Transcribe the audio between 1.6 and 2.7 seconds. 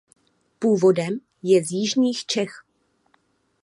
z jižních Čech.